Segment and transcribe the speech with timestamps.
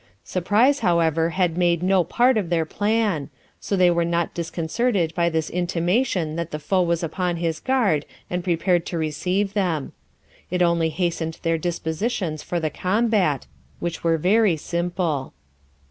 [0.23, 5.29] Surprise, however, had made no part of their plan, so they were not disconcerted by
[5.29, 9.91] this intimation that the foe was upon his guard and prepared to receive them.
[10.49, 13.45] It only hastened their dispositions for the combat,
[13.79, 15.33] which were very simple.